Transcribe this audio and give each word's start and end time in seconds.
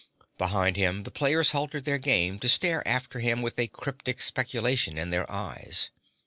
Behind 0.39 0.77
him 0.77 1.03
the 1.03 1.11
players 1.11 1.51
halted 1.51 1.85
their 1.85 1.99
game 1.99 2.39
to 2.39 2.49
stare 2.49 2.81
after 2.87 3.19
him 3.19 3.43
with 3.43 3.59
a 3.59 3.67
cryptic 3.67 4.19
speculation 4.23 4.97
in 4.97 5.11
their 5.11 5.31
eyes. 5.31 5.91